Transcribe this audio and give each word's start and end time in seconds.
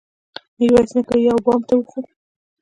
ميرويس 0.57 0.91
نيکه 0.95 1.15
يوه 1.25 1.39
بام 1.45 1.61
ته 1.67 1.73
وخوت. 1.77 2.05